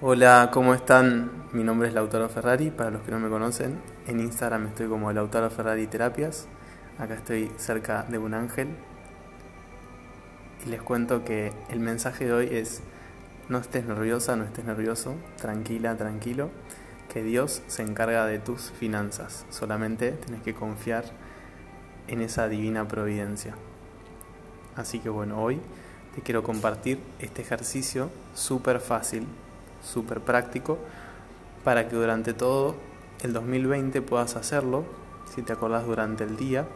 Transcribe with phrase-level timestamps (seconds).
[0.00, 1.28] Hola, ¿cómo están?
[1.50, 3.80] Mi nombre es Lautaro Ferrari, para los que no me conocen.
[4.06, 6.46] En Instagram estoy como Lautaro Ferrari Terapias.
[7.00, 8.68] Acá estoy cerca de un ángel.
[10.64, 12.80] Y les cuento que el mensaje de hoy es,
[13.48, 16.50] no estés nerviosa, no estés nervioso, tranquila, tranquilo,
[17.12, 19.46] que Dios se encarga de tus finanzas.
[19.50, 21.06] Solamente tenés que confiar
[22.06, 23.56] en esa divina providencia.
[24.76, 25.60] Así que bueno, hoy
[26.14, 29.26] te quiero compartir este ejercicio súper fácil,
[29.88, 30.78] súper práctico,
[31.64, 32.76] para que durante todo
[33.22, 34.84] el 2020 puedas hacerlo.
[35.34, 36.66] Si te acordás durante el día,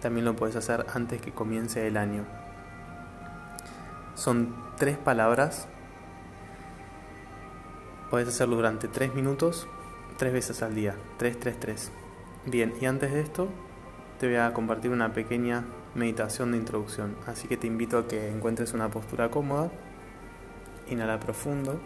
[0.00, 2.24] también lo puedes hacer antes que comience el año.
[4.14, 5.66] Son tres palabras.
[8.10, 9.66] Puedes hacerlo durante tres minutos,
[10.18, 10.94] tres veces al día.
[11.18, 11.90] Tres, tres, tres.
[12.46, 13.48] Bien, y antes de esto,
[14.20, 15.64] te voy a compartir una pequeña
[15.94, 17.16] meditación de introducción.
[17.26, 19.70] Así que te invito a que encuentres una postura cómoda.
[20.88, 21.80] Inhala profundo.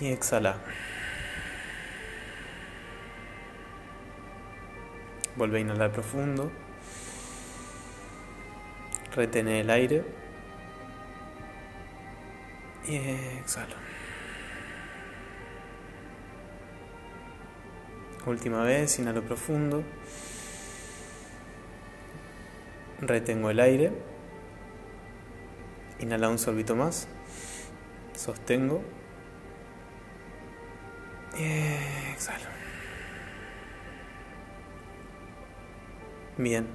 [0.00, 0.56] Y exhala.
[5.36, 6.50] Vuelve a inhalar profundo.
[9.14, 10.04] Retene el aire.
[12.86, 13.76] Y exhala.
[18.26, 19.82] Última vez, inhalo profundo.
[23.00, 23.92] Retengo el aire.
[26.00, 27.08] Inhala un sorbito más.
[28.20, 28.82] Sostengo.
[31.38, 32.44] Y exhalo.
[36.36, 36.66] Bien.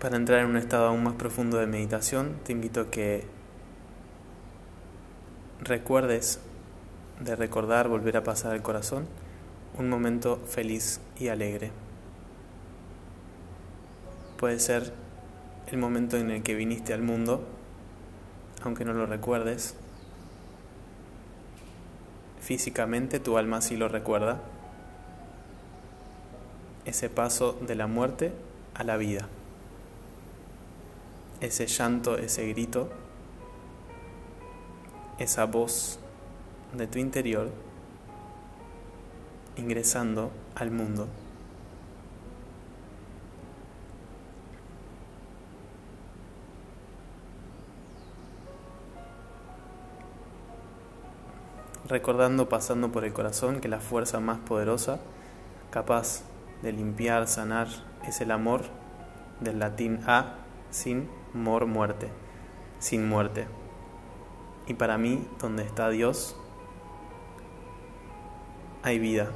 [0.00, 3.24] Para entrar en un estado aún más profundo de meditación, te invito a que
[5.60, 6.40] recuerdes
[7.20, 9.06] de recordar, volver a pasar al corazón
[9.78, 11.70] un momento feliz y alegre.
[14.36, 14.92] Puede ser
[15.68, 17.59] el momento en el que viniste al mundo,
[18.62, 19.74] aunque no lo recuerdes.
[22.40, 24.40] Físicamente tu alma sí lo recuerda.
[26.84, 28.32] Ese paso de la muerte
[28.74, 29.28] a la vida.
[31.40, 32.90] Ese llanto, ese grito,
[35.18, 35.98] esa voz
[36.76, 37.50] de tu interior
[39.56, 41.08] ingresando al mundo.
[51.90, 55.00] Recordando, pasando por el corazón, que la fuerza más poderosa,
[55.72, 56.22] capaz
[56.62, 57.66] de limpiar, sanar,
[58.06, 58.62] es el amor
[59.40, 60.36] del latín a,
[60.70, 62.06] sin mor, muerte,
[62.78, 63.48] sin muerte.
[64.68, 66.36] Y para mí, donde está Dios,
[68.84, 69.32] hay vida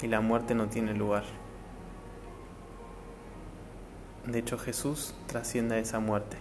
[0.00, 1.24] y la muerte no tiene lugar.
[4.24, 6.38] De hecho Jesús trasciende a esa muerte,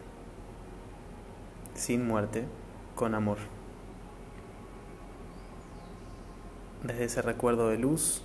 [1.74, 2.46] sin muerte,
[2.96, 3.59] con amor.
[6.84, 8.22] Desde ese recuerdo de luz,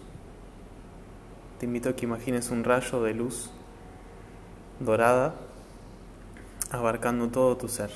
[1.59, 3.51] te invito a que imagines un rayo de luz
[4.81, 5.35] dorada
[6.71, 7.91] abarcando todo tu ser.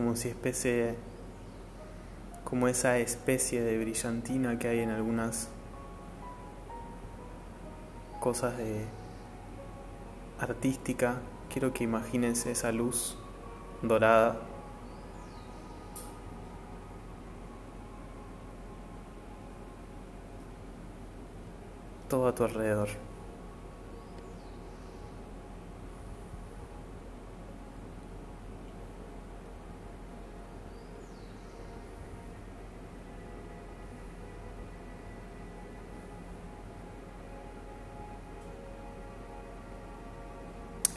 [0.00, 0.94] como si especie,
[2.44, 5.50] como esa especie de brillantina que hay en algunas
[8.20, 8.84] cosas de
[10.38, 11.16] artística.
[11.48, 13.16] Quiero que imagines esa luz
[13.82, 14.36] dorada
[22.08, 23.09] todo a tu alrededor.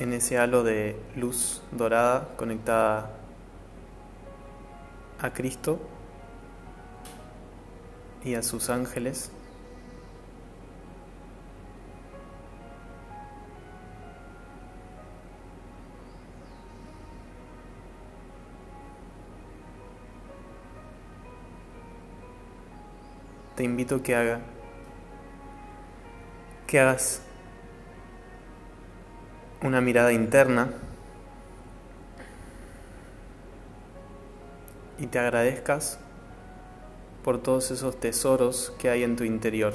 [0.04, 3.10] En ese halo de luz dorada conectada
[5.18, 5.80] a Cristo
[8.22, 9.32] y a sus ángeles.
[23.56, 24.42] Te invito a que haga
[26.68, 27.23] que hagas
[29.64, 30.68] una mirada interna
[35.00, 36.00] y te agradezcas
[37.24, 39.74] por todos esos tesoros que hay en tu interior.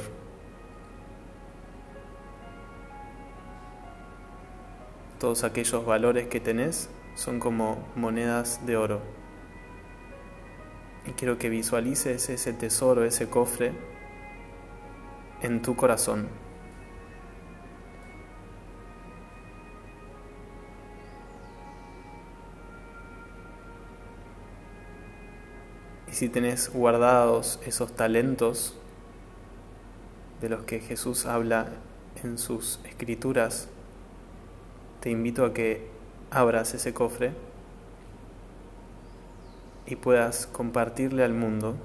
[5.18, 9.00] Todos aquellos valores que tenés son como monedas de oro
[11.06, 13.72] Y quiero que visualices ese tesoro, ese cofre
[15.40, 16.28] en tu corazón.
[26.18, 28.74] Si tenés guardados esos talentos
[30.40, 31.68] de los que Jesús habla
[32.24, 33.68] en sus escrituras,
[34.98, 35.88] te invito a que
[36.32, 37.34] abras ese cofre
[39.86, 41.76] y puedas compartirle al mundo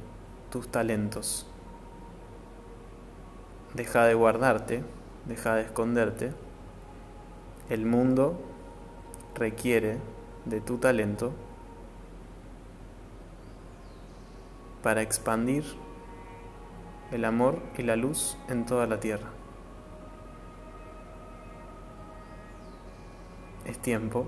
[0.50, 1.46] tus talentos.
[3.76, 4.82] Deja de guardarte,
[5.28, 6.32] deja de esconderte.
[7.70, 8.42] El mundo
[9.36, 10.00] requiere
[10.46, 11.34] de tu talento
[14.84, 15.64] para expandir
[17.12, 19.30] el amor y la luz en toda la tierra.
[23.66, 24.28] Es tiempo,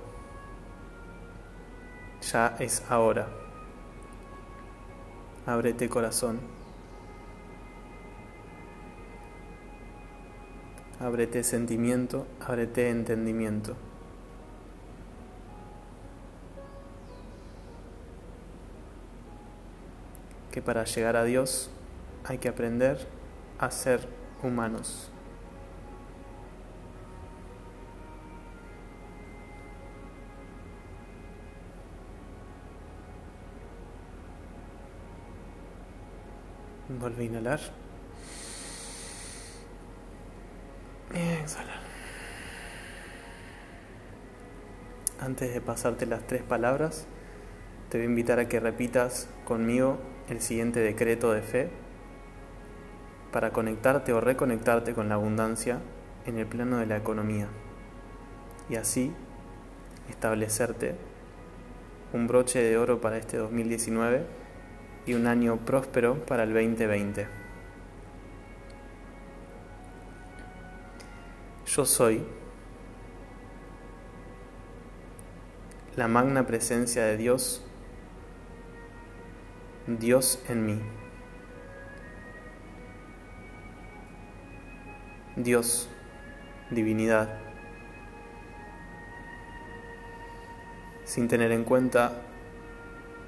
[2.22, 3.28] ya es ahora.
[5.46, 6.40] Ábrete corazón,
[11.00, 13.75] ábrete sentimiento, ábrete entendimiento.
[20.56, 21.69] Que para llegar a Dios
[22.24, 22.98] hay que aprender
[23.60, 24.07] a ser
[24.42, 25.12] humanos.
[36.88, 37.60] Vuelve a inhalar.
[41.13, 41.81] Exhalar.
[45.19, 47.07] Antes de pasarte las tres palabras,
[47.90, 51.69] te voy a invitar a que repitas conmigo el siguiente decreto de fe
[53.31, 55.80] para conectarte o reconectarte con la abundancia
[56.25, 57.48] en el plano de la economía
[58.69, 59.12] y así
[60.10, 60.95] establecerte
[62.13, 64.25] un broche de oro para este 2019
[65.06, 67.28] y un año próspero para el 2020.
[71.68, 72.24] Yo soy
[75.95, 77.65] la magna presencia de Dios
[79.88, 80.82] Dios en mí.
[85.36, 85.90] Dios,
[86.72, 87.38] divinidad,
[91.04, 92.14] sin tener en cuenta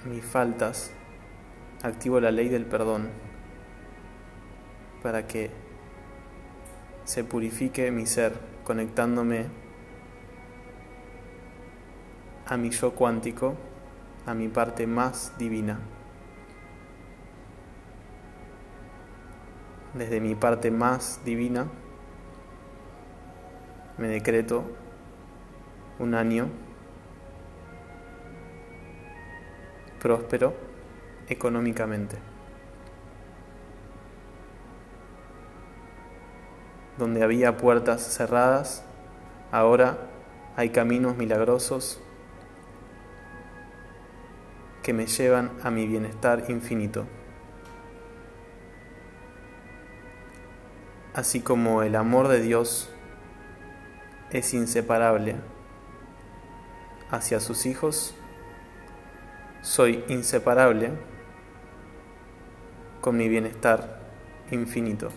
[0.06, 0.92] mis faltas,
[1.84, 3.10] activo la ley del perdón
[5.04, 5.52] para que
[7.04, 8.34] se purifique mi ser
[8.64, 9.46] conectándome
[12.48, 13.56] a mi yo cuántico,
[14.26, 15.80] a mi parte más divina.
[19.98, 21.68] Desde mi parte más divina,
[23.98, 24.64] me decreto
[26.00, 26.50] un año
[30.00, 30.54] próspero
[31.28, 32.18] económicamente,
[36.98, 38.84] donde había puertas cerradas,
[39.52, 39.98] ahora
[40.56, 42.02] hay caminos milagrosos
[44.84, 47.06] que me llevan a mi bienestar infinito.
[51.18, 52.90] Así como el amor de Dios
[54.30, 55.36] es inseparable
[57.10, 58.14] hacia sus hijos,
[59.64, 60.92] soy inseparable
[63.02, 63.98] con mi bienestar
[64.52, 65.10] infinito.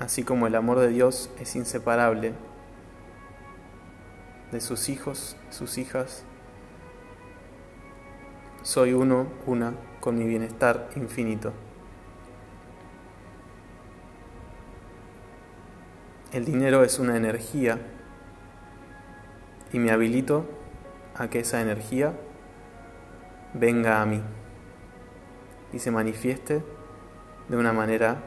[0.00, 2.32] Así como el amor de Dios es inseparable
[4.50, 6.24] de sus hijos, sus hijas,
[8.64, 11.52] soy uno, una, con mi bienestar infinito.
[16.30, 17.78] El dinero es una energía
[19.72, 20.44] y me habilito
[21.14, 22.12] a que esa energía
[23.54, 24.20] venga a mí
[25.72, 26.62] y se manifieste
[27.48, 28.18] de una manera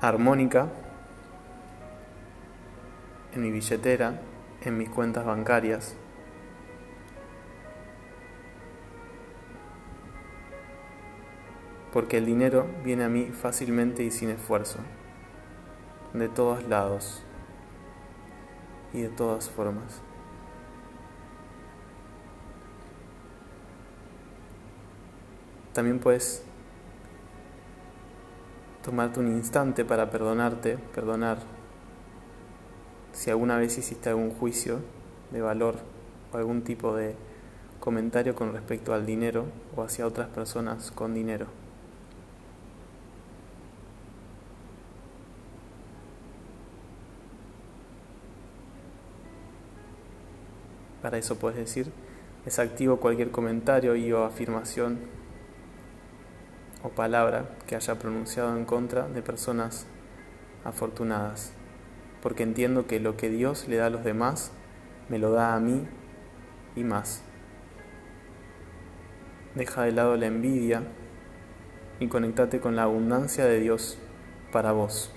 [0.00, 0.68] armónica
[3.34, 4.20] en mi billetera,
[4.62, 5.96] en mis cuentas bancarias.
[11.92, 14.78] Porque el dinero viene a mí fácilmente y sin esfuerzo
[16.14, 17.22] de todos lados
[18.92, 20.00] y de todas formas.
[25.72, 26.44] También puedes
[28.84, 31.38] tomarte un instante para perdonarte, perdonar
[33.12, 34.78] si alguna vez hiciste algún juicio
[35.32, 35.76] de valor
[36.32, 37.16] o algún tipo de
[37.80, 41.63] comentario con respecto al dinero o hacia otras personas con dinero.
[51.04, 51.92] Para eso puedes decir,
[52.46, 55.00] Desactivo cualquier comentario y o afirmación
[56.82, 59.86] o palabra que haya pronunciado en contra de personas
[60.64, 61.52] afortunadas,
[62.22, 64.50] porque entiendo que lo que Dios le da a los demás,
[65.10, 65.86] me lo da a mí
[66.74, 67.20] y más.
[69.54, 70.84] Deja de lado la envidia
[72.00, 73.98] y conectate con la abundancia de Dios
[74.52, 75.12] para vos.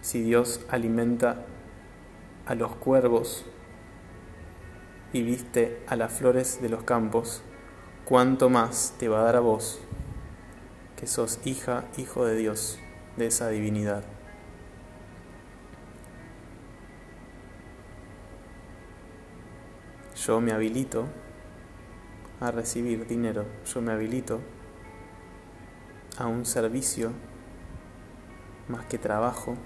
[0.00, 1.44] Si Dios alimenta
[2.44, 3.46] a los cuervos
[5.12, 7.42] y viste a las flores de los campos,
[8.04, 9.80] cuánto más te va a dar a vos,
[10.96, 12.78] que sos hija, hijo de Dios,
[13.16, 14.04] de esa divinidad.
[20.16, 21.06] Yo me habilito
[22.40, 24.40] a recibir dinero, yo me habilito
[26.18, 27.12] a un servicio
[28.68, 29.56] más que trabajo.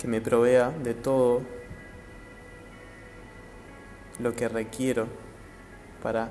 [0.00, 1.42] Que me provea de todo
[4.18, 5.06] lo que requiero
[6.02, 6.30] para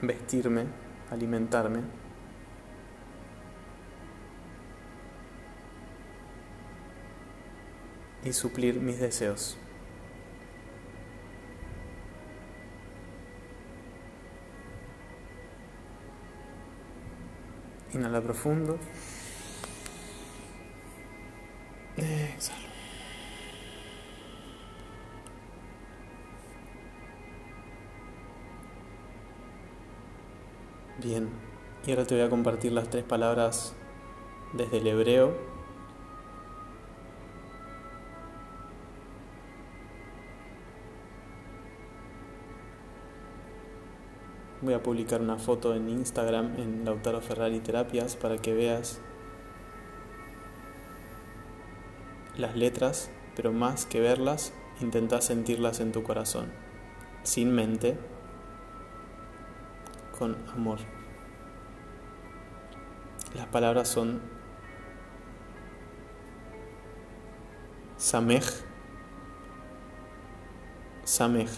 [0.00, 0.64] vestirme,
[1.10, 1.80] alimentarme.
[8.24, 9.56] y suplir mis deseos.
[17.92, 18.80] Inhala profundo.
[21.96, 22.66] Exhala.
[31.02, 31.28] Bien,
[31.86, 33.74] y ahora te voy a compartir las tres palabras
[34.54, 35.56] desde el hebreo
[44.62, 49.00] Voy a publicar una foto en Instagram en Lautaro Ferrari Terapias para que veas
[52.38, 56.52] las letras, pero más que verlas, intenta sentirlas en tu corazón,
[57.22, 57.98] sin mente,
[60.18, 60.78] con amor.
[63.34, 64.20] Las palabras son
[67.96, 68.44] Samej,
[71.04, 71.48] Samej,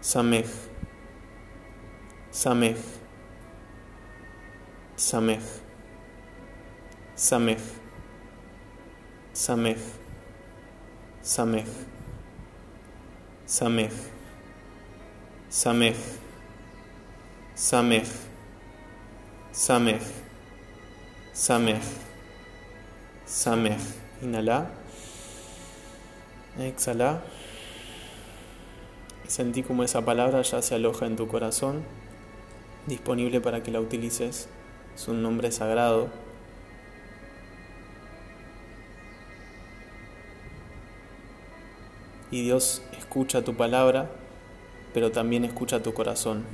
[0.00, 0.46] Samej.
[2.38, 2.76] Samej,
[4.96, 5.42] Samej,
[7.16, 7.62] Samej,
[9.38, 9.76] Samej,
[11.22, 11.64] Samej,
[13.46, 13.90] Samej,
[15.48, 15.94] Samej,
[17.54, 18.04] Samej,
[19.52, 20.00] Samej,
[21.32, 21.80] Samej,
[23.26, 23.76] Samej.
[24.22, 24.70] Inhala.
[26.58, 27.22] Exhala.
[29.28, 31.84] Sentí como esa palabra ya se aloja en tu corazón
[32.88, 34.48] disponible para que la utilices.
[34.96, 36.27] Es un nombre sagrado.
[42.30, 44.10] Y Dios escucha tu palabra,
[44.92, 46.44] pero también escucha tu corazón.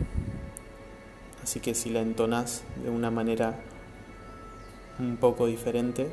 [1.42, 3.60] Así que si la entonas de una manera
[4.98, 6.08] un poco diferente,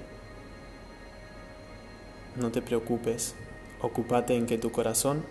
[2.35, 3.35] no te preocupes,
[3.81, 5.23] ocúpate en que tu corazón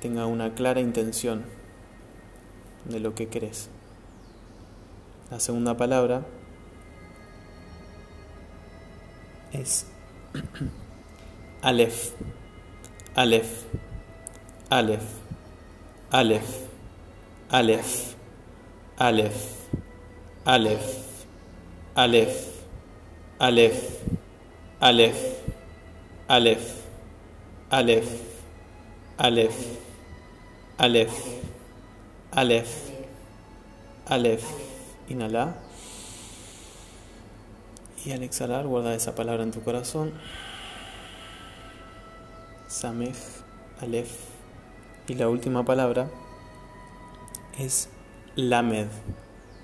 [0.00, 1.44] tenga una clara intención
[2.84, 3.68] de lo que crees.
[5.30, 6.24] La segunda palabra
[9.52, 9.86] es
[11.62, 12.12] Aleph,
[13.16, 13.64] Aleph,
[14.70, 15.08] Aleph,
[16.12, 16.68] Aleph,
[17.50, 18.14] Aleph,
[18.98, 19.66] Aleph,
[20.46, 21.02] Aleph,
[21.96, 22.52] Aleph,
[23.48, 23.90] Aleph,
[24.78, 25.32] Aleph,
[26.28, 26.82] Aleph,
[27.70, 28.10] Aleph,
[29.18, 29.56] Aleph,
[30.78, 31.36] Aleph.
[32.36, 32.90] Aleph.
[34.08, 34.44] Aleph.
[35.08, 35.54] Inhala.
[38.04, 40.12] Y al exhalar, guarda esa palabra en tu corazón.
[42.68, 43.42] Samech.
[43.80, 44.30] Aleph.
[45.08, 46.10] Y la última palabra
[47.58, 47.88] es
[48.34, 48.88] Lamed.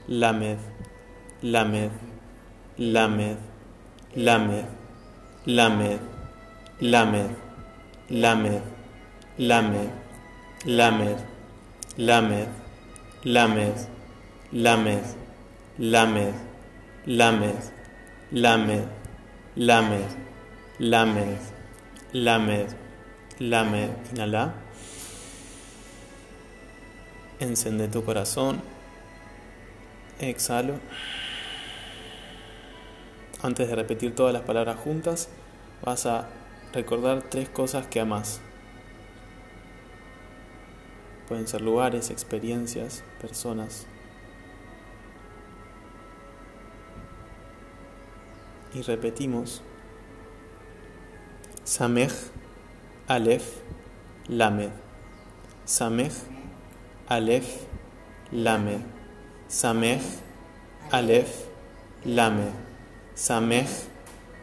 [0.07, 0.59] Lamed.
[1.43, 1.91] Lamed.
[2.77, 3.39] Lamed.
[4.17, 4.67] Lamed.
[5.47, 6.01] Lamed.
[6.81, 7.37] Lamed.
[8.11, 8.63] Lamed.
[9.41, 9.93] Lamed.
[10.65, 11.19] Lamed.
[11.97, 12.53] Lamed.
[13.25, 13.79] Lamed,
[14.55, 14.99] Lamed,
[15.79, 16.35] Lamed,
[17.07, 17.63] Lamed,
[18.33, 18.89] Lamed,
[19.57, 20.09] Lamed,
[20.79, 21.39] Lamed,
[22.13, 22.75] Lamed,
[23.39, 23.91] Lamed.
[24.13, 24.55] Inhala.
[27.41, 28.61] Encende tu corazón.
[30.21, 30.75] Exhalo.
[33.43, 35.29] Antes de repetir todas las palabras juntas,
[35.85, 36.29] vas a
[36.73, 38.41] recordar tres cosas que amas.
[41.27, 43.87] Pueden ser lugares, experiencias, personas.
[48.75, 49.63] Y repetimos
[51.65, 52.13] Samech,
[53.09, 53.61] Aleph,
[54.29, 54.73] Lamed.
[55.67, 56.15] Samech,
[57.11, 57.67] Aleph,
[58.33, 58.85] Lamed.
[59.49, 60.21] Samech,
[60.93, 61.47] Aleph,
[62.05, 62.53] Lamed.
[63.17, 63.87] Samech,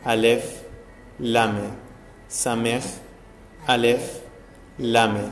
[0.05, 0.63] Aleph,
[1.19, 1.73] Lamed.
[2.29, 2.99] Samech,
[3.67, 4.21] Aleph,
[4.79, 5.31] Lamed.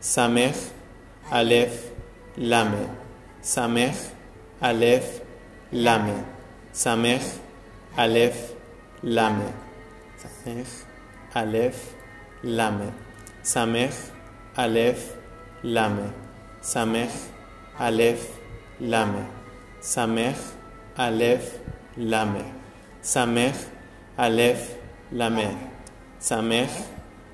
[0.00, 0.70] Samech,
[1.30, 1.90] Aleph,
[2.36, 2.88] Lamed.
[3.42, 4.10] Samech,
[4.62, 5.20] Aleph,
[5.72, 6.24] Lamed.
[6.72, 7.38] Samech,
[7.98, 8.54] Aleph,
[9.02, 9.52] Lamed.
[10.18, 10.84] Samech,
[11.34, 11.94] Aleph,
[12.42, 12.92] Lamed.
[13.42, 14.10] Samech,
[14.56, 15.16] Aleph,
[15.62, 16.12] Lamed.
[16.62, 17.10] Samech,
[17.78, 18.38] Aleph,
[18.80, 19.26] Lamed.
[19.80, 20.38] Samech,
[20.96, 21.58] Aleph,
[21.96, 22.44] Lamed.
[23.02, 23.66] Samech,
[24.18, 24.74] Aleph,
[25.12, 25.56] Lamed.
[26.20, 26.86] Samech,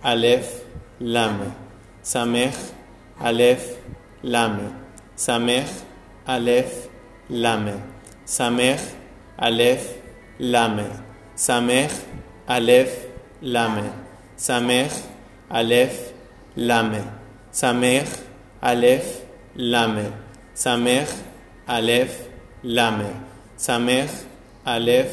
[0.03, 0.65] Aleph,
[1.01, 1.53] Lamed.
[2.03, 2.73] Samech,
[3.21, 3.77] Aleph,
[4.23, 4.73] Lamed.
[5.17, 5.85] Samech,
[6.27, 6.89] Aleph,
[7.29, 7.83] Lamed.
[8.27, 8.95] Samech,
[9.39, 9.95] Aleph,
[10.39, 11.03] Lamed.
[11.37, 12.05] Samech,
[12.49, 13.07] Aleph,
[13.43, 14.08] Lamed.
[14.39, 14.91] Samej,
[15.51, 16.13] Alef,
[16.57, 17.03] Lame.
[17.51, 18.07] Samej,
[18.61, 19.23] Alef,
[19.57, 20.13] Lame.
[20.55, 21.07] Samej,
[21.67, 22.29] Alef,
[22.63, 23.11] Lame.
[23.57, 24.09] Samej,
[24.65, 25.11] Alef,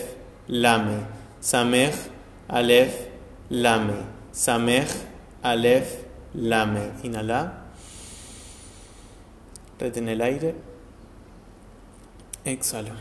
[0.48, 0.98] Lame.
[1.41, 1.94] Samej,
[2.48, 2.94] Alef,
[3.50, 3.98] Lame.
[4.32, 4.88] Samej,
[5.41, 5.88] Alef,
[6.36, 6.91] Lame.
[7.03, 7.65] Inhala.
[9.79, 10.53] Retén el aire.
[12.46, 12.91] Exhala.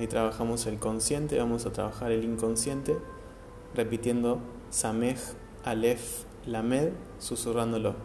[0.00, 2.96] Ahí trabajamos el consciente, vamos a trabajar el inconsciente,
[3.74, 4.38] repitiendo
[4.70, 5.18] Samech,
[5.62, 7.96] Aleph, Lamed, susurrándolo.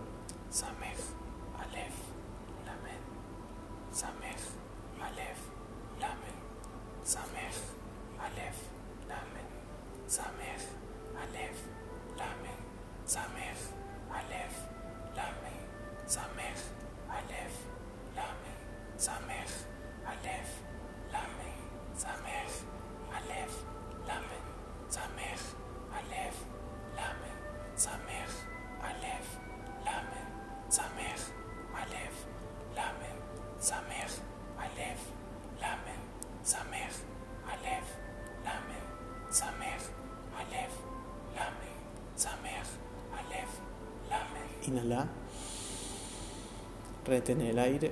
[47.06, 47.92] Retén el aire.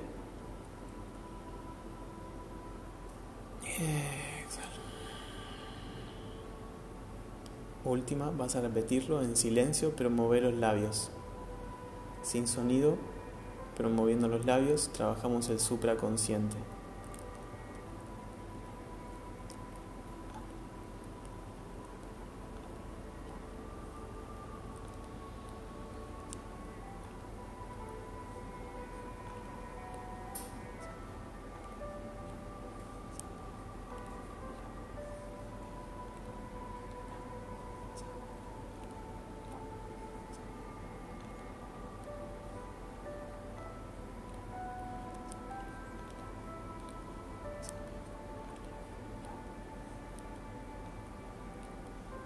[3.62, 4.68] Exhala.
[7.84, 11.10] Última, vas a repetirlo en silencio, pero mover los labios.
[12.22, 12.96] Sin sonido,
[13.76, 16.73] pero moviendo los labios, trabajamos el supraconsciente.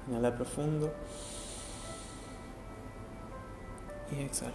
[0.09, 0.93] Inhala profundo.
[4.11, 4.53] Y exhalo.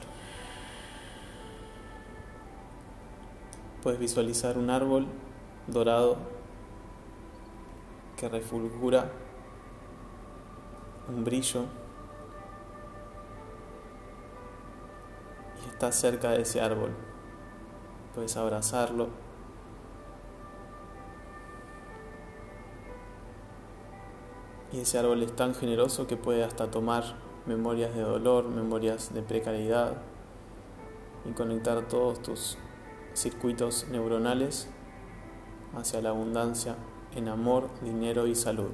[3.84, 5.08] Puedes visualizar un árbol
[5.68, 6.18] dorado
[8.18, 9.12] que refulgura
[11.10, 11.66] un brillo
[15.64, 16.92] y está cerca de ese árbol.
[18.16, 19.23] Puedes abrazarlo.
[24.74, 27.04] Y ese árbol es tan generoso que puede hasta tomar
[27.46, 30.02] memorias de dolor, memorias de precariedad
[31.30, 32.58] y conectar todos tus
[33.14, 34.68] circuitos neuronales
[35.76, 36.76] hacia la abundancia
[37.16, 38.72] en amor, dinero y salud.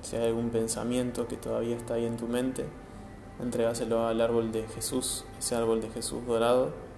[0.00, 2.64] Si hay algún pensamiento que todavía está ahí en tu mente,
[3.40, 6.93] entregáselo al árbol de Jesús, ese árbol de Jesús dorado.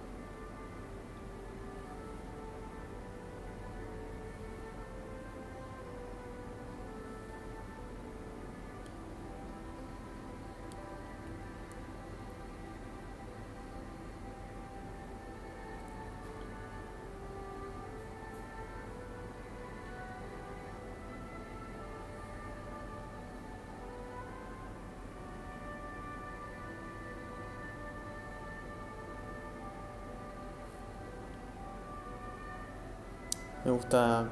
[33.77, 34.27] Gusta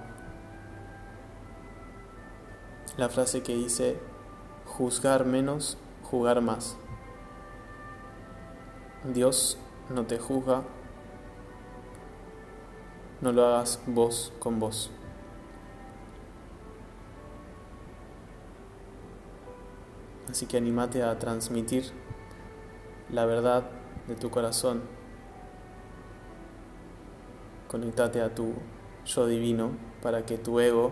[2.97, 3.99] la frase que dice,
[4.65, 6.77] juzgar menos, jugar más.
[9.03, 9.59] Dios
[9.91, 10.63] no te juzga,
[13.21, 14.89] no lo hagas vos con vos.
[20.27, 21.91] Así que animate a transmitir
[23.11, 23.69] la verdad
[24.07, 24.81] de tu corazón.
[27.67, 28.55] Conectate a tu
[29.05, 30.91] yo divino para que tu ego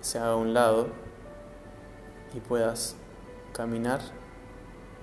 [0.00, 0.88] se haga a un lado
[2.34, 2.96] y puedas
[3.52, 4.00] caminar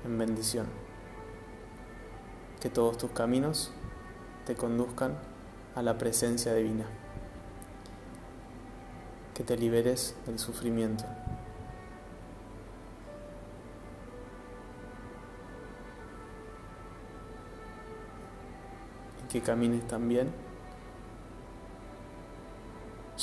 [0.05, 0.67] en bendición.
[2.59, 3.71] Que todos tus caminos
[4.45, 5.17] te conduzcan
[5.73, 6.85] a la presencia divina.
[9.33, 11.05] Que te liberes del sufrimiento.
[19.23, 20.50] Y que camines también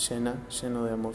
[0.09, 1.15] llena, lleno de amor.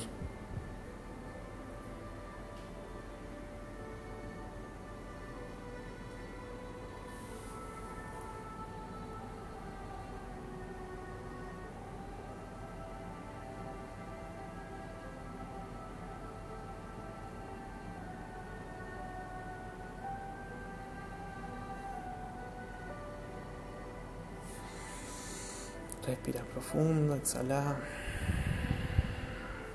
[26.05, 27.77] Respira profundo, exhala.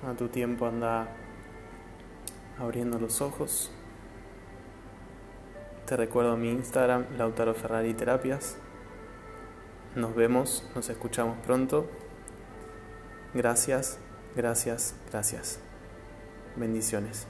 [0.07, 1.09] A tu tiempo anda
[2.59, 3.71] abriendo los ojos.
[5.87, 8.57] Te recuerdo mi Instagram, Lautaro Ferrari Terapias.
[9.97, 11.89] Nos vemos, nos escuchamos pronto.
[13.35, 13.99] Gracias,
[14.37, 15.61] gracias, gracias.
[16.57, 17.27] Bendiciones.